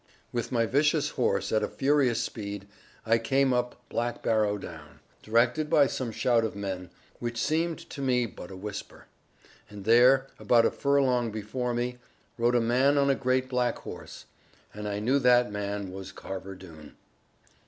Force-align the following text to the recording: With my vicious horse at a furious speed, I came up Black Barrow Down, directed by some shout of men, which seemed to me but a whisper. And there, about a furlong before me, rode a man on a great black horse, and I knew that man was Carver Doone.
With 0.33 0.51
my 0.51 0.65
vicious 0.65 1.09
horse 1.09 1.51
at 1.51 1.61
a 1.61 1.67
furious 1.67 2.19
speed, 2.19 2.67
I 3.05 3.19
came 3.19 3.53
up 3.53 3.79
Black 3.87 4.23
Barrow 4.23 4.57
Down, 4.57 4.99
directed 5.21 5.69
by 5.69 5.85
some 5.85 6.11
shout 6.11 6.43
of 6.43 6.55
men, 6.55 6.89
which 7.19 7.39
seemed 7.39 7.77
to 7.91 8.01
me 8.01 8.25
but 8.25 8.49
a 8.49 8.55
whisper. 8.55 9.05
And 9.69 9.85
there, 9.85 10.25
about 10.39 10.65
a 10.65 10.71
furlong 10.71 11.29
before 11.29 11.75
me, 11.75 11.99
rode 12.39 12.55
a 12.55 12.59
man 12.61 12.97
on 12.97 13.11
a 13.11 13.15
great 13.15 13.47
black 13.47 13.77
horse, 13.77 14.25
and 14.73 14.87
I 14.87 14.97
knew 14.97 15.19
that 15.19 15.51
man 15.51 15.91
was 15.91 16.11
Carver 16.11 16.55
Doone. 16.55 16.95